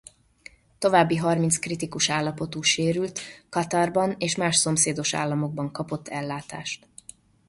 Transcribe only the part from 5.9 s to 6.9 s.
ellátást.